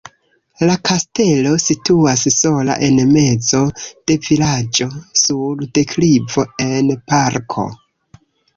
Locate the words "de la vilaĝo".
3.91-4.89